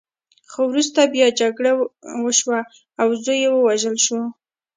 خو 0.51 0.61
وروسته 0.71 0.99
بیا 1.13 1.27
جګړه 1.41 1.71
وشوه 2.23 2.59
او 3.01 3.07
زوی 3.23 3.37
یې 3.43 3.49
ووژل 3.51 3.95
شو. 4.05 4.19